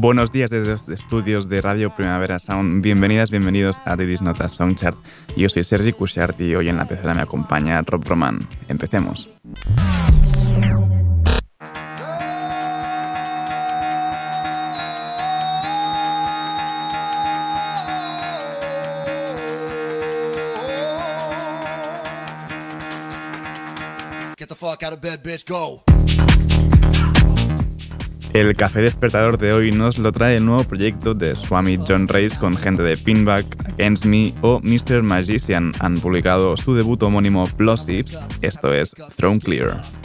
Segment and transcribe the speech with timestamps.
[0.00, 2.82] Buenos días desde los estudios de Radio Primavera Sound.
[2.82, 4.96] Bienvenidas, bienvenidos a Didis Notas Songchart.
[5.36, 8.48] Yo soy Sergi Cushart y hoy en la pecera me acompaña Rob Roman.
[8.68, 9.28] Empecemos.
[24.38, 25.82] Get the fuck out of bed, bitch, go.
[28.34, 32.38] El café despertador de hoy nos lo trae el nuevo proyecto de Swami John Race
[32.38, 35.02] con gente de Pinback, Against Me o Mr.
[35.02, 35.72] Magician.
[35.80, 39.97] Han publicado su debut homónimo Plosives, esto es Throne Clear.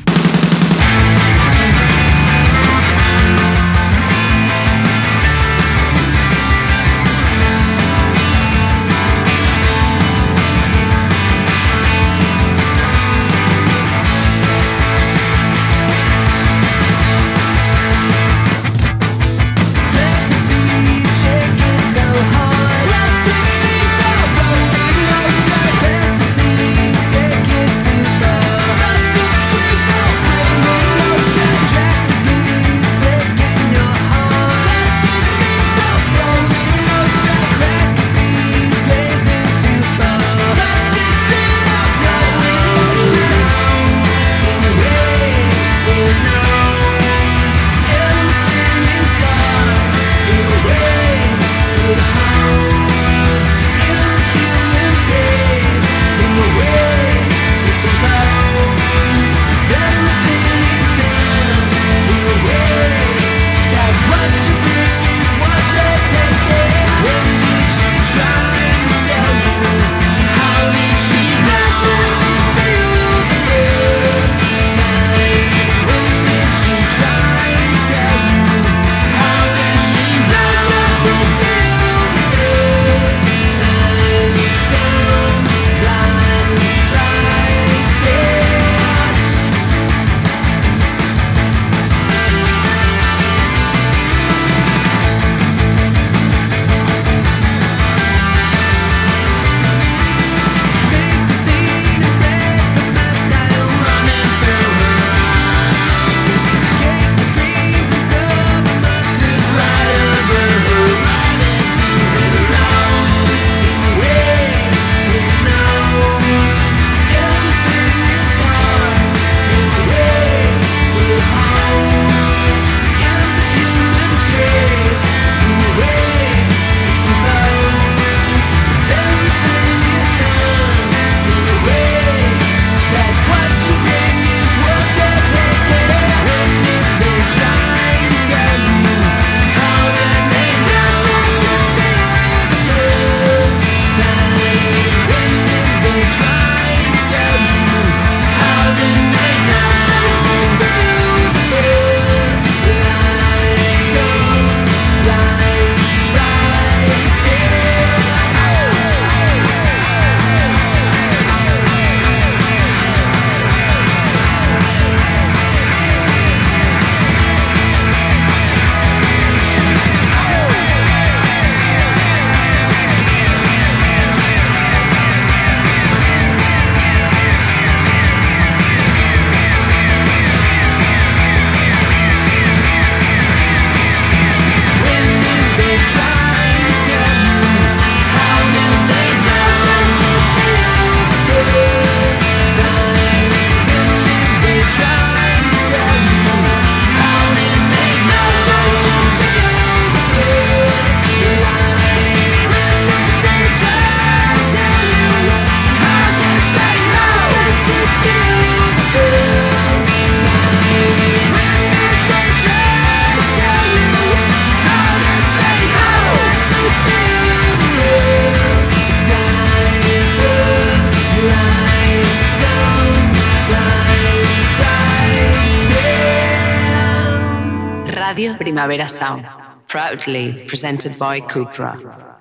[229.67, 232.12] Proudly presented by Cupra.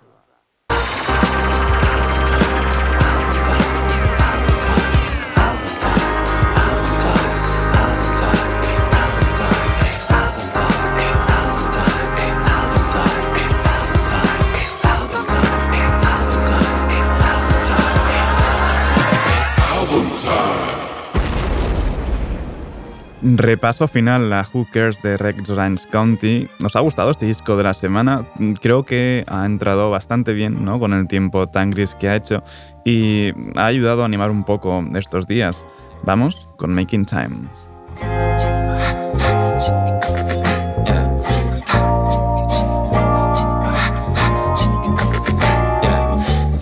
[23.25, 26.49] Repaso final a Hookers de Rex Orange County.
[26.59, 28.27] ¿Nos ha gustado este disco de la semana?
[28.61, 30.81] Creo que ha entrado bastante bien, ¿no?
[30.81, 32.43] Con el tiempo tan gris que ha hecho
[32.85, 35.65] y ha ayudado a animar un poco estos días.
[36.03, 37.49] Vamos con Making Time.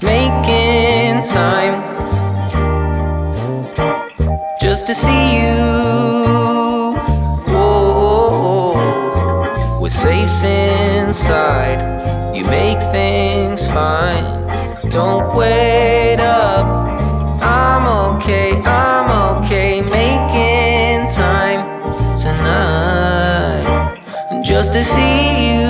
[0.03, 1.83] Making time
[4.61, 6.20] just to see you.
[10.03, 11.81] Safe inside.
[12.35, 14.25] You make things fine.
[14.89, 16.65] Don't wait up.
[17.43, 19.83] I'm okay, I'm okay.
[19.83, 21.63] Making time
[22.17, 23.67] tonight.
[24.43, 25.69] Just to see you.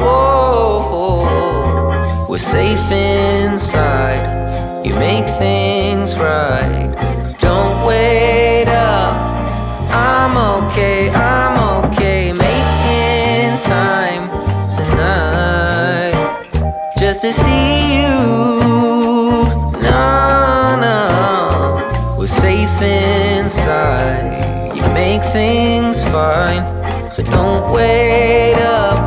[0.00, 1.06] Whoa,
[2.28, 4.24] we're safe inside.
[4.86, 6.71] You make things right.
[25.32, 29.01] You make things fine, so don't wait up.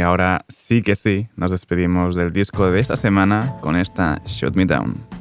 [0.00, 4.56] Y ahora sí que sí, nos despedimos del disco de esta semana con esta Shut
[4.56, 5.19] Me Down.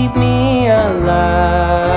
[0.00, 1.90] keep me alive.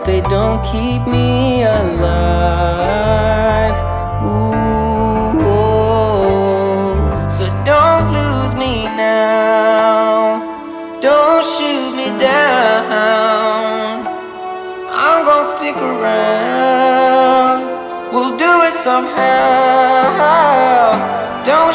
[0.00, 2.06] But they don't keep me alive.
[4.24, 6.94] Ooh, oh.
[7.28, 10.40] So don't lose me now.
[11.00, 14.06] Don't shoot me down.
[14.90, 17.60] I'm gonna stick around.
[18.12, 20.20] We'll do it somehow.
[21.44, 21.74] Don't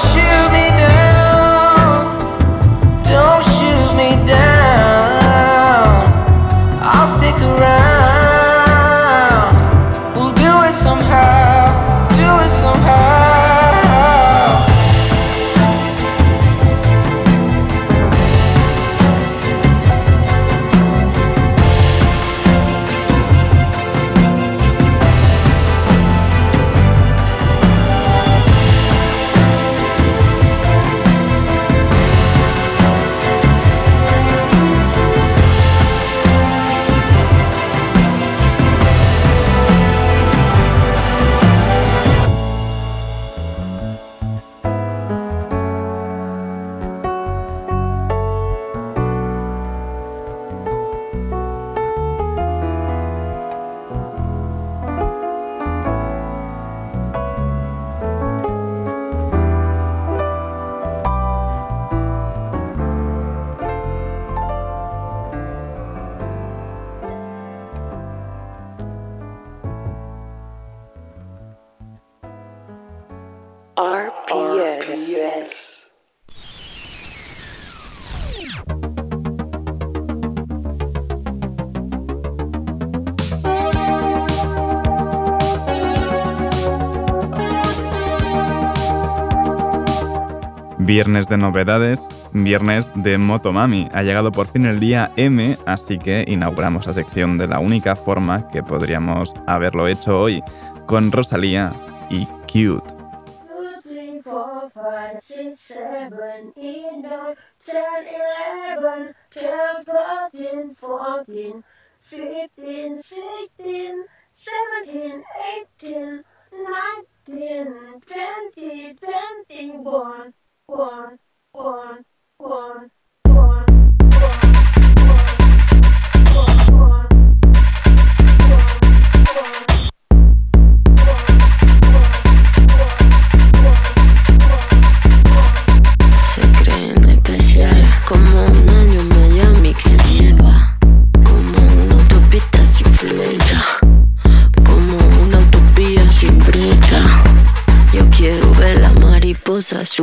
[90.95, 93.89] Viernes de novedades, viernes de Motomami.
[93.91, 97.97] Ha llegado por fin el día M, así que inauguramos la sección de la única
[97.97, 100.41] forma que podríamos haberlo hecho hoy,
[100.85, 101.73] con Rosalía
[102.09, 102.95] y Cute.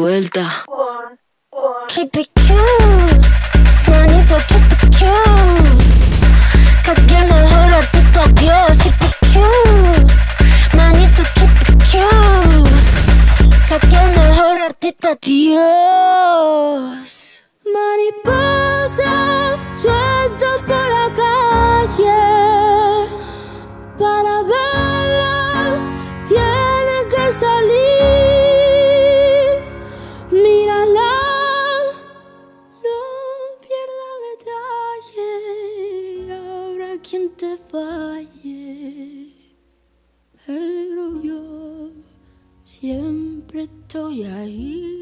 [0.02, 0.51] Suelta.
[42.82, 44.98] Siempre estoy ahí.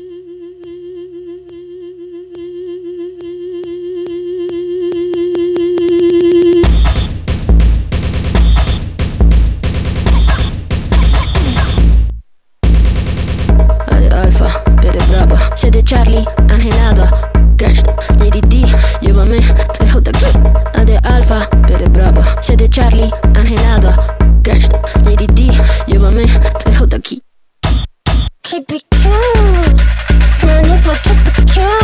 [15.70, 17.82] De Charlie, angelada, crash,
[18.18, 18.66] D,
[19.00, 19.38] llévame
[19.78, 20.26] lejos de aquí.
[20.74, 24.66] A de alfa, B brava, C de Charlie, angelada, crash,
[25.04, 25.52] D,
[25.86, 26.24] llévame
[26.66, 27.22] lejos de aquí.
[28.50, 29.70] could be cool.
[31.02, 31.79] keep it 기쁘게.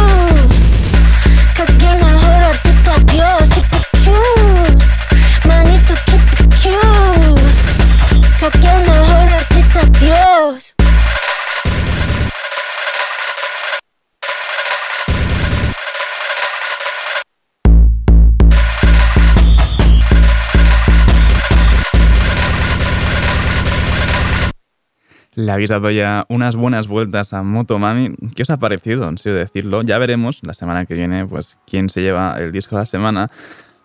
[25.46, 28.16] Le habéis dado ya unas buenas vueltas a Motomami.
[28.34, 29.80] ¿Qué os ha parecido, en serio decirlo?
[29.82, 33.30] Ya veremos la semana que viene pues, quién se lleva el disco de la semana,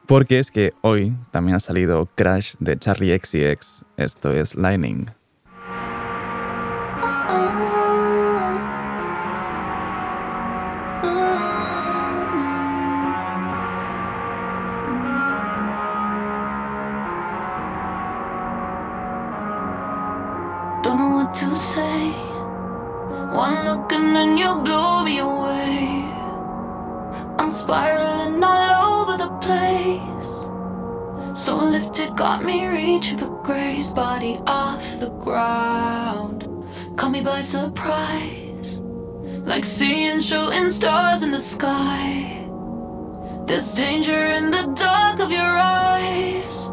[0.08, 3.86] porque es que hoy también ha salido Crash de Charlie XCX.
[3.96, 5.12] Esto es Lightning.
[32.32, 36.48] Got me reaching for Gray's body off the ground.
[36.96, 38.80] Caught me by surprise,
[39.44, 42.48] like seeing shooting stars in the sky.
[43.48, 46.72] There's danger in the dark of your eyes.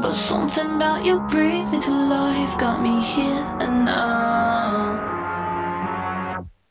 [0.00, 5.08] But something about you brings me to life, got me here and now.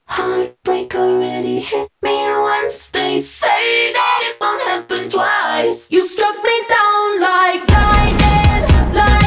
[0.08, 5.92] Heartbreak already hit me once, they say that it won't happen twice.
[5.92, 7.67] You struck me down like
[8.98, 9.27] die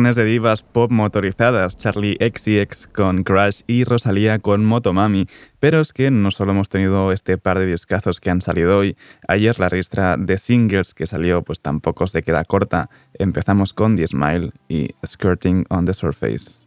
[0.00, 5.26] viernes de divas pop motorizadas, Charlie XCX con Crash y Rosalía con Motomami.
[5.58, 8.96] Pero es que no solo hemos tenido este par de discazos que han salido hoy,
[9.28, 12.88] ayer la ristra de singles que salió pues tampoco se queda corta.
[13.18, 16.60] Empezamos con The Smile y Skirting on the Surface.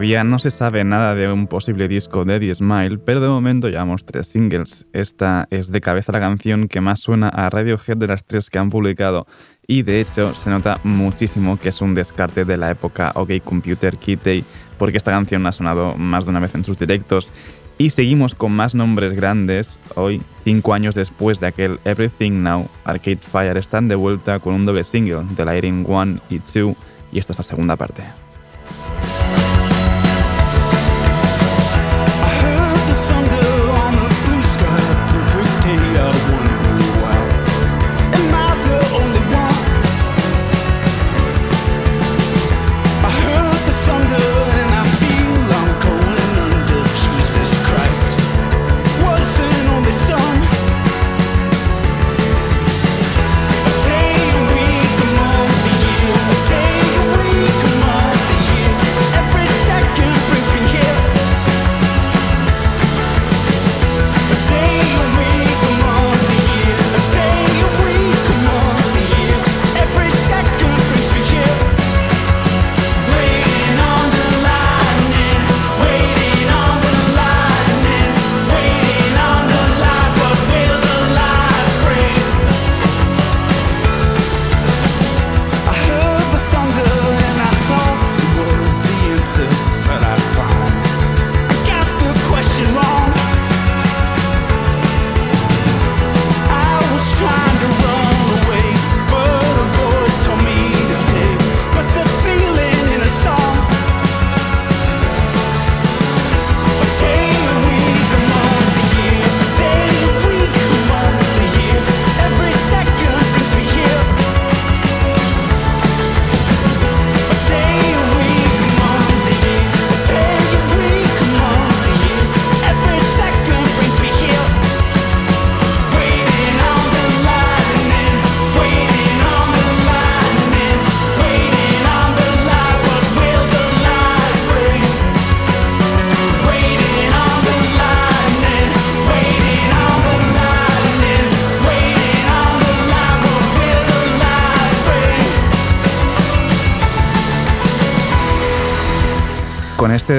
[0.00, 3.68] Todavía no se sabe nada de un posible disco de Eddie Smile, pero de momento
[3.68, 4.86] llevamos tres singles.
[4.94, 8.58] Esta es de cabeza la canción que más suena a Radiohead de las tres que
[8.58, 9.26] han publicado
[9.66, 13.98] y de hecho se nota muchísimo que es un descarte de la época OK Computer
[13.98, 14.42] Kid Day
[14.78, 17.30] porque esta canción ha sonado más de una vez en sus directos.
[17.76, 19.80] Y seguimos con más nombres grandes.
[19.96, 24.64] Hoy, cinco años después de aquel Everything Now, Arcade Fire están de vuelta con un
[24.64, 26.74] doble single, The Lighting One y Two,
[27.12, 28.02] y esta es la segunda parte.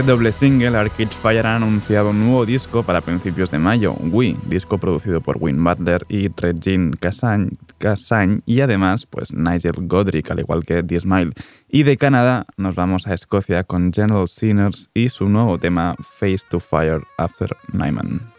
[0.02, 4.36] este doble single, Arcade Fire ha anunciado un nuevo disco para principios de mayo, Wii,
[4.48, 10.66] disco producido por Win Butler y Regine Cassagne, y además pues Nigel Godric, al igual
[10.66, 11.34] que The Smile.
[11.70, 16.46] Y de Canadá nos vamos a Escocia con General Sinners y su nuevo tema Face
[16.50, 18.31] to Fire After Nyman.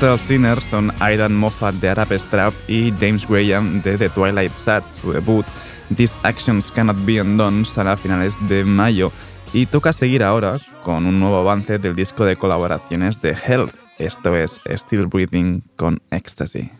[0.00, 4.56] entre els Sinners són Aidan Moffat de Arab Strap i James Graham de The Twilight
[4.56, 5.44] Sad, su debut.
[5.92, 9.12] These Actions Cannot Be Undone será a finales de mayo
[9.52, 13.74] y toca seguir ahora con un nuevo avance del disco de colaboraciones de Health.
[13.98, 16.79] Esto es Still Breathing con Ecstasy.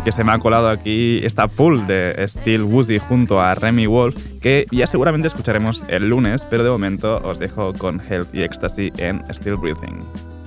[0.00, 4.16] que, se me ha colado aquí esta pool de Steel Woody junto a Remy Wolf,
[4.40, 8.92] que ya seguramente escucharemos el lunes, pero de momento os dejo con Health y Ecstasy
[8.98, 10.37] en Steel Breathing.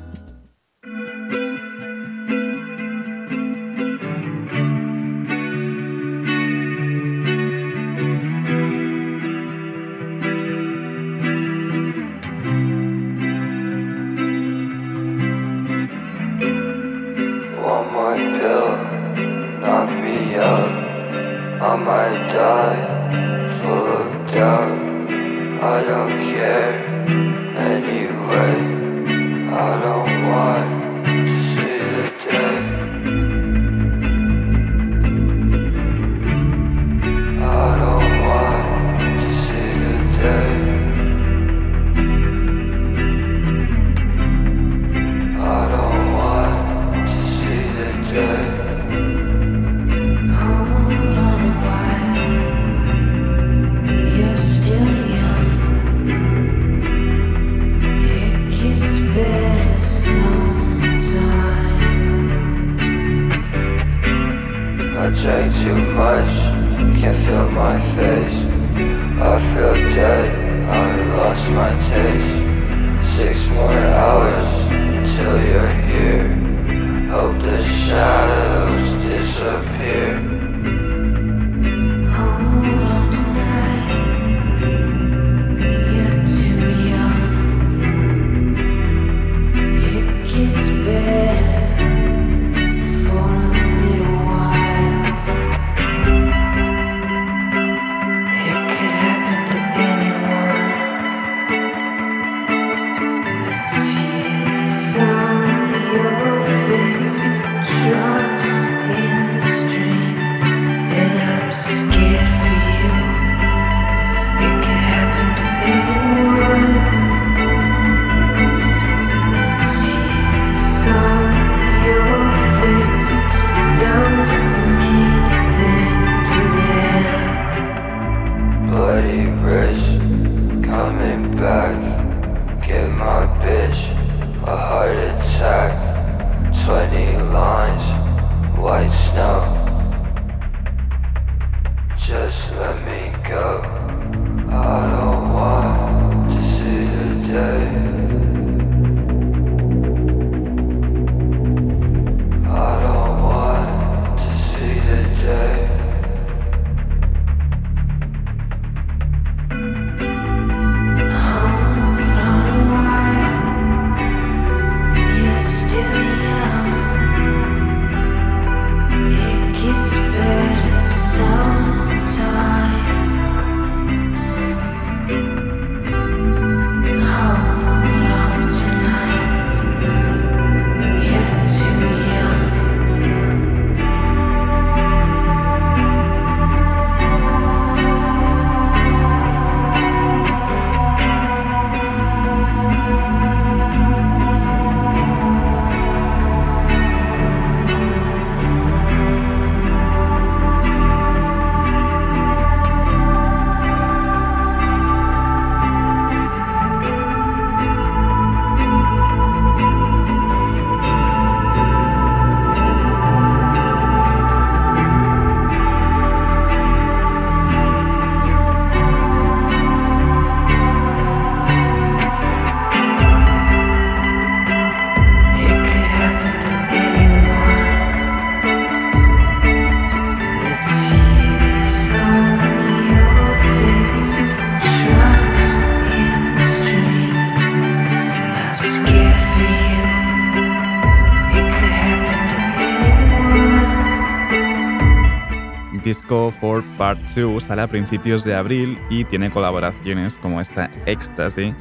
[246.11, 251.55] For Part 2 sale a principios de abril y tiene colaboraciones como esta Ecstasy,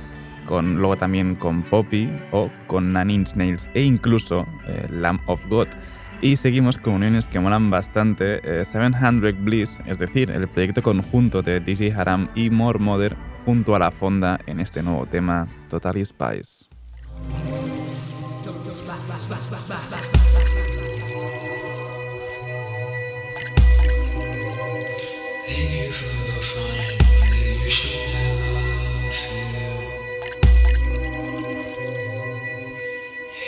[0.44, 5.40] con, luego también con Poppy o con Nine Inch Nails e incluso eh, Lamb of
[5.48, 5.68] God.
[6.20, 11.42] Y seguimos con uniones que molan bastante, eh, 700 Bliss, es decir, el proyecto conjunto
[11.42, 16.04] de DJ Haram y More Mother junto a la fonda en este nuevo tema, Totally
[16.04, 16.66] Spice.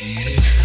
[0.05, 0.62] If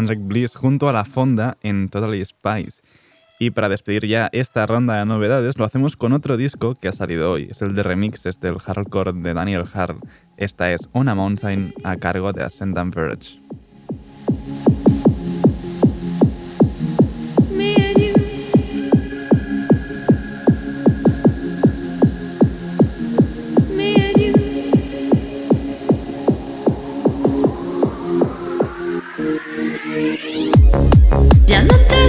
[0.00, 2.80] Hundred Bliss junto a la fonda en Totally Spice.
[3.38, 6.92] Y para despedir ya esta ronda de novedades, lo hacemos con otro disco que ha
[6.92, 7.48] salido hoy.
[7.50, 9.98] Es el de remixes del hardcore de Daniel Hart.
[10.38, 13.38] Esta es On a Mountain a cargo de Ascendant Verge.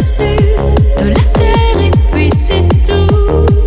[0.02, 3.61] De la terre et puis c'est tout.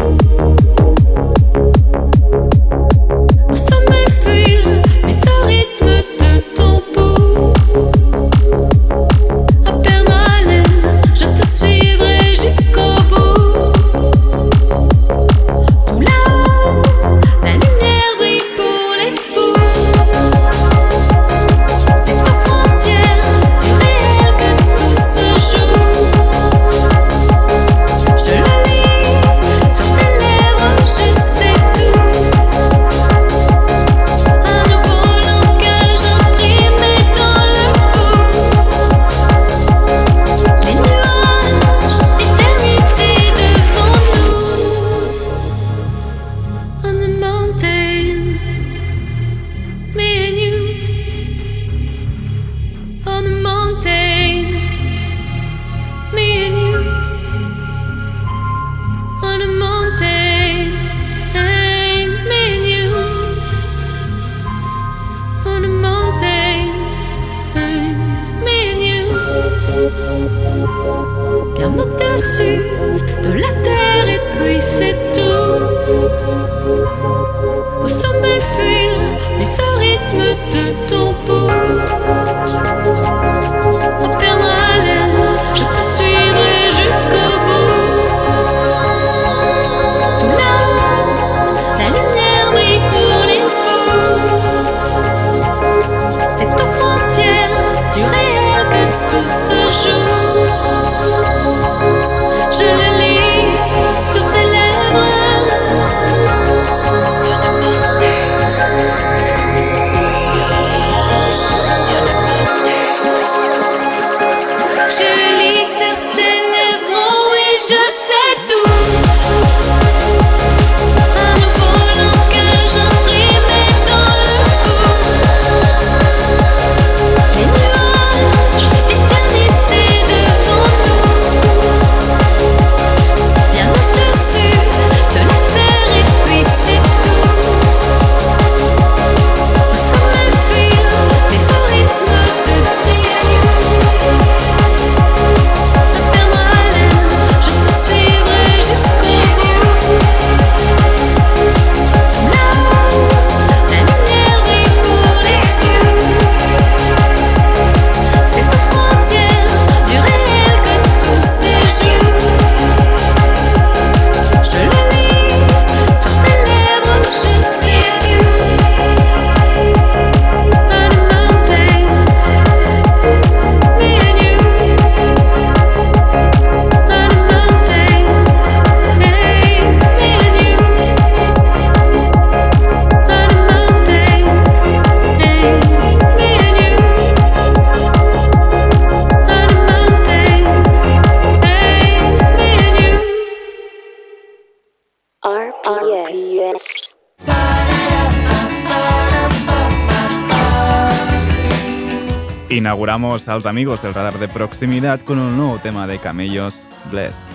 [202.95, 207.34] Vamos a los amigos del radar de proximidad con un nuevo tema de camellos, Blessed.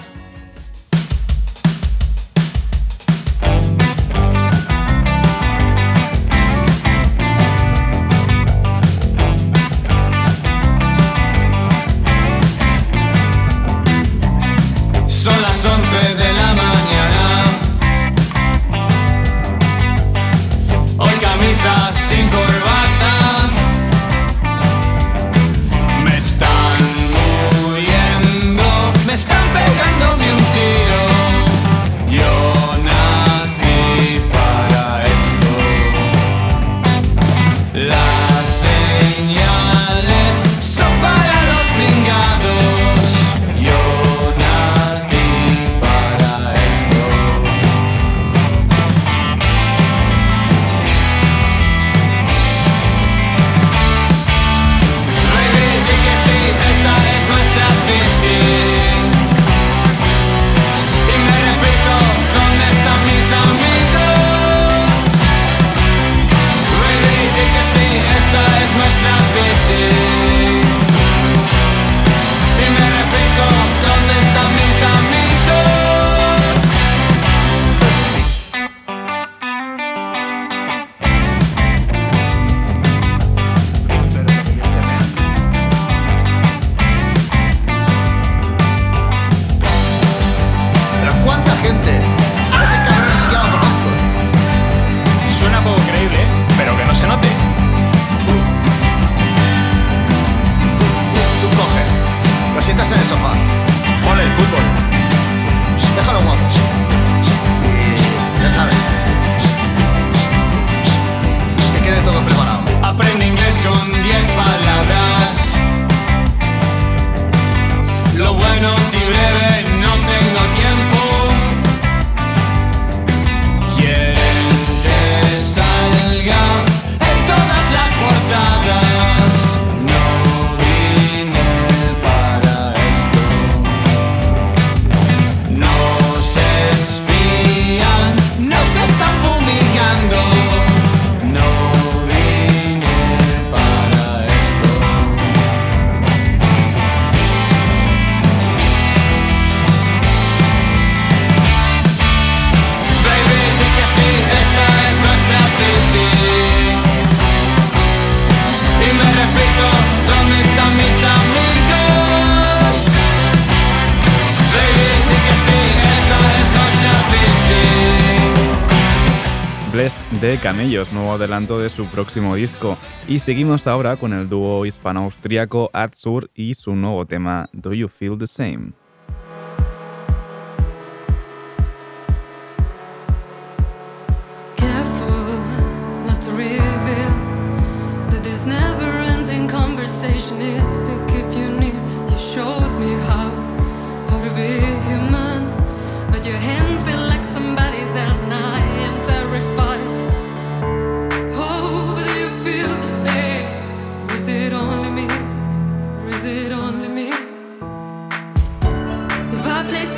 [170.21, 172.77] de Camellos, nuevo adelanto de su próximo disco.
[173.07, 178.17] Y seguimos ahora con el dúo hispano-austriaco Atsur y su nuevo tema Do You Feel
[178.17, 178.73] the Same?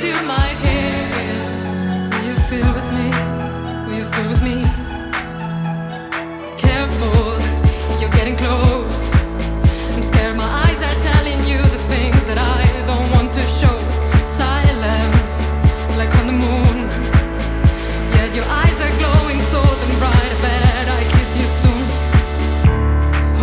[0.00, 2.12] my hand.
[2.14, 3.08] Will you feel with me?
[3.86, 4.64] Will you feel with me?
[6.56, 7.38] Careful,
[8.00, 8.98] you're getting close.
[9.94, 13.76] I'm scared my eyes are telling you the things that I don't want to show.
[14.24, 15.36] Silence,
[15.98, 16.76] like on the moon.
[18.16, 20.32] Yet your eyes are glowing so damn bright.
[20.36, 21.84] I bet I kiss you soon.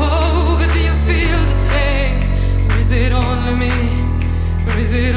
[0.01, 2.71] Oh, you feel the same?
[2.71, 3.75] Or is it only me?
[4.67, 5.15] Or is it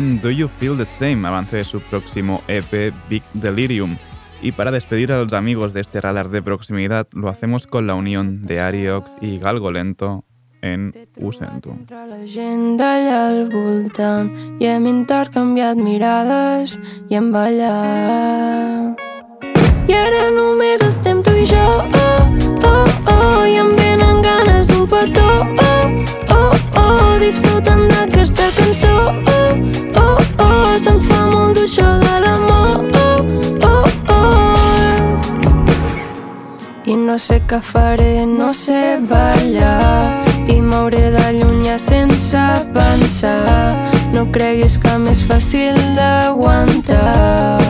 [0.00, 3.98] con Do You Feel the Same, avance de su próximo EP Big Delirium.
[4.40, 7.94] Y para despedir a los amigos de este radar de proximidad, lo hacemos con la
[7.94, 10.24] unión de Ariox y Galgolento
[10.62, 11.72] en Ho sento.
[11.72, 16.78] Entre la gent d'allà al voltant i hem intercanviat mirades
[17.10, 18.96] i hem ballat.
[19.84, 22.24] I ara només estem tu i jo, oh,
[22.64, 25.92] oh, oh, i em venen ganes d'un petó, oh,
[26.38, 26.52] oh,
[26.86, 29.09] oh, disfrutant d'aquesta cançó,
[29.96, 31.66] oh, oh, oh, de
[37.10, 42.44] no sé què faré, no sé ballar i m'hauré d'allunyar sense
[42.76, 43.74] pensar.
[44.14, 47.69] No creguis que m'és fàcil d'aguantar.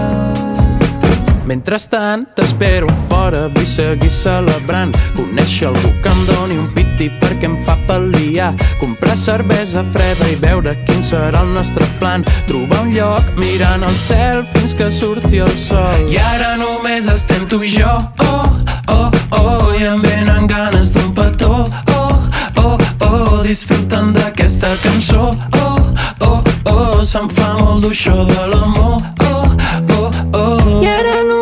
[1.50, 4.92] Mentrestant, t'espero fora, vull seguir celebrant.
[5.16, 8.52] Conèixer algú que em doni un piti perquè em fa pal·liar.
[8.78, 12.22] Comprar cervesa freda i veure quin serà el nostre plan.
[12.46, 16.06] Trobar un lloc mirant el cel fins que surti el sol.
[16.06, 17.96] I ara només estem tu i jo,
[18.28, 18.46] oh,
[18.94, 21.64] oh, oh, i em venen ganes d'un petó,
[21.96, 22.14] oh,
[22.62, 22.78] oh,
[23.08, 25.82] oh, disfrutant d'aquesta cançó, oh,
[26.30, 26.38] oh,
[26.70, 29.44] oh, se'm fa molt dur això de l'amor, oh,
[29.98, 30.80] oh, oh.
[30.80, 31.39] I ara només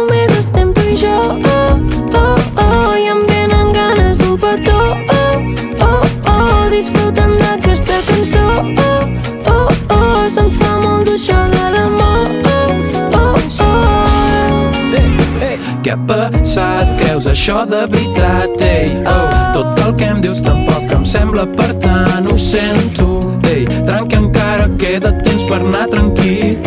[15.89, 16.89] Què ha passat?
[16.99, 18.61] Creus això de veritat?
[18.61, 23.07] Ei, oh, tot el que em dius tampoc em sembla per tant, ho sento.
[23.49, 26.59] Ei, tranqui encara queda temps per anar tranquil.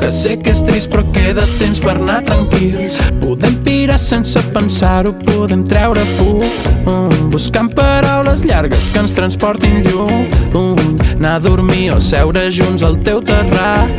[0.00, 2.96] Que sé que és trist però queda temps per anar tranquils.
[3.20, 3.35] Podem
[3.96, 6.38] pirar sense pensar-ho, podem treure fum.
[6.86, 10.28] Mm, buscant paraules llargues que ens transportin lluny.
[11.16, 13.90] Anar a dormir o seure junts al teu terrat.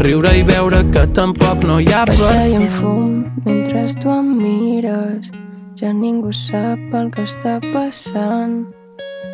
[0.00, 2.14] Riure i veure que tampoc no hi ha per
[2.46, 5.30] en fum mentre tu em mires.
[5.76, 8.66] Ja ningú sap el que està passant.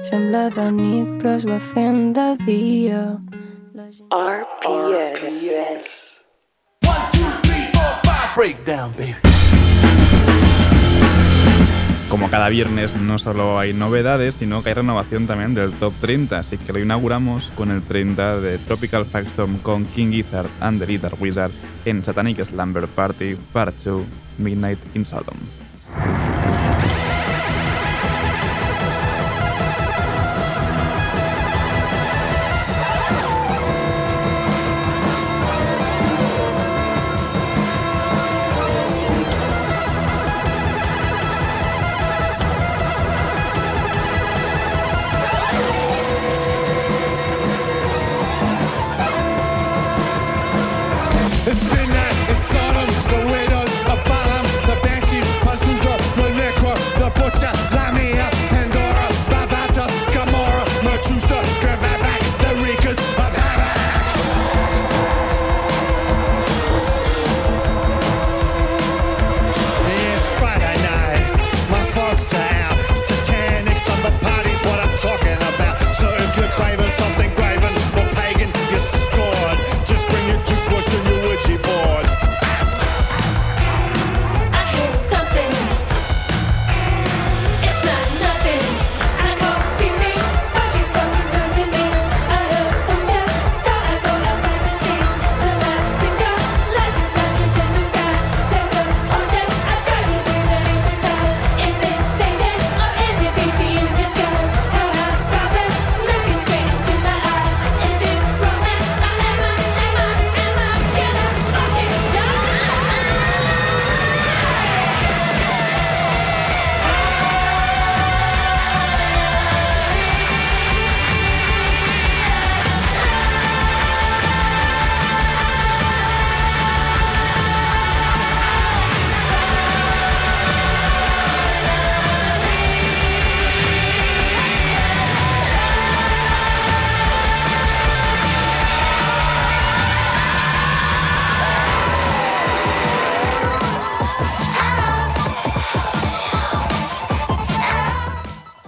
[0.02, 3.18] Sembla de nit però es va fent de dia.
[4.10, 5.92] RPS.
[8.36, 9.55] Breakdown, baby.
[12.08, 16.38] Como cada viernes no solo hay novedades, sino que hay renovación también del top 30,
[16.38, 20.86] así que lo inauguramos con el 30 de Tropical Factstorm con King Gizzard and the
[20.86, 21.50] Little Wizard
[21.84, 24.04] en Satanic Slumber Party Part 2
[24.38, 25.65] Midnight in Sodom.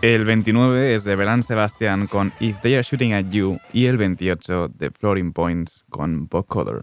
[0.09, 3.98] El 29 es de Belan Sebastian con If They Are Shooting at You y el
[3.98, 6.80] 28 de Floating Points con Bob Coder.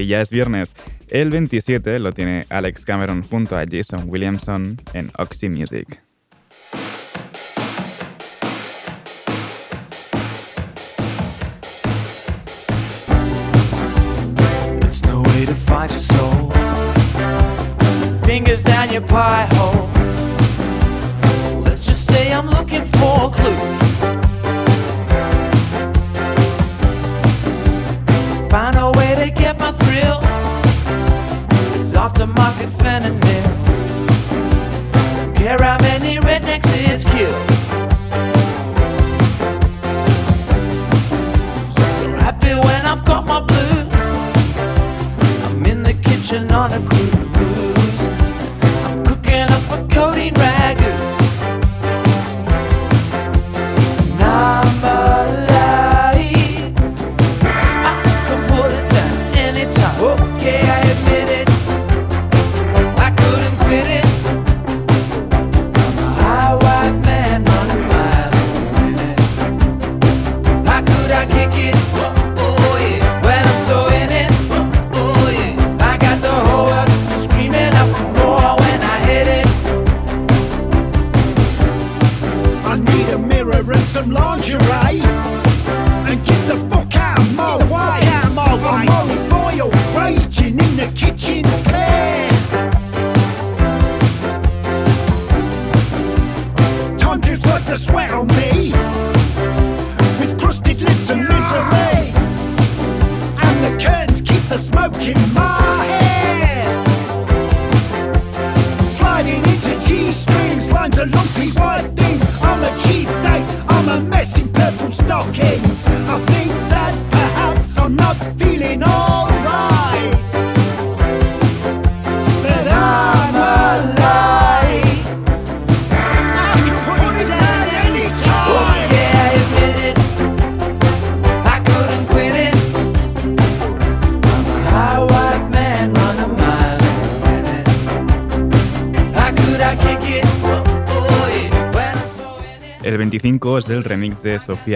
[0.00, 0.74] ya es viernes.
[1.10, 5.91] El 27 lo tiene Alex Cameron junto a Jason Williamson en Oxy Music.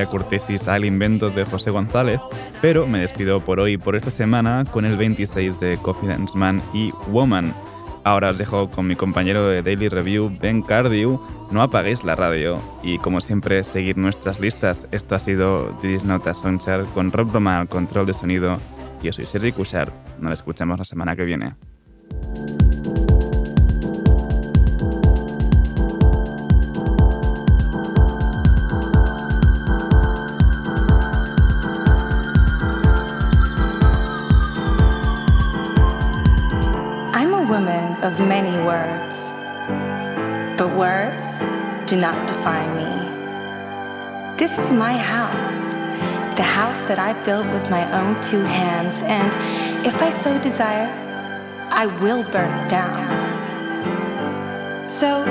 [0.05, 2.21] García al invento de José González,
[2.61, 6.93] pero me despido por hoy, por esta semana, con el 26 de Confidence Man y
[7.09, 7.55] Woman.
[8.05, 11.19] Ahora os dejo con mi compañero de Daily Review, Ben Cardew.
[11.51, 14.87] No apaguéis la radio y, como siempre, seguid nuestras listas.
[14.93, 18.59] Esto ha sido This Nota Soundchart con Rob Roma al control de sonido.
[19.03, 19.93] Yo soy Sergi Cushart.
[20.21, 21.55] Nos escuchamos la semana que viene.
[38.21, 39.31] Many words,
[40.59, 41.39] but words
[41.89, 44.37] do not define me.
[44.37, 45.69] This is my house,
[46.37, 49.35] the house that I built with my own two hands, and
[49.87, 50.89] if I so desire,
[51.71, 52.97] I will burn it down.
[54.89, 55.25] So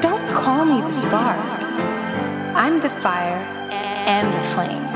[0.00, 1.38] don't call me the spark.
[2.54, 3.38] I'm the fire
[3.70, 4.86] and the flame.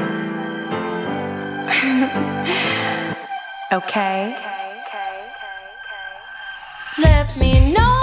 [3.73, 4.54] okay?
[7.25, 7.94] Let me know